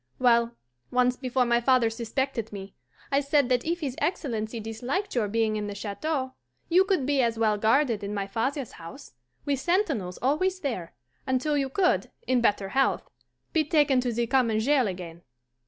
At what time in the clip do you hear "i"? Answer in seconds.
3.11-3.19